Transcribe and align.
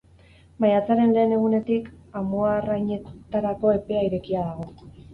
Maiatzaren 0.63 1.13
lehen 1.17 1.35
egunetik, 1.37 1.91
amuarrainetarako 2.23 3.79
epea 3.79 4.05
irekia 4.11 4.47
dago. 4.53 4.71